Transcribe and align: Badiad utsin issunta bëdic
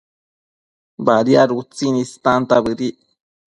Badiad 1.05 1.53
utsin 1.59 2.01
issunta 2.03 2.57
bëdic 2.65 2.97